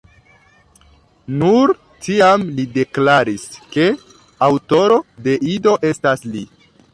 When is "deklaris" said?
2.77-3.45